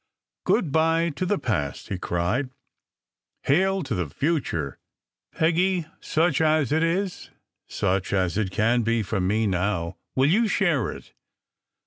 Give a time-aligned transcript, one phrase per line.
[0.47, 2.49] "Good bye to the past!" he cried.
[3.43, 4.79] "Hail to the future!
[5.31, 7.29] Peggy, such as it is,
[7.67, 11.13] such as it can be for me now, will you share it?"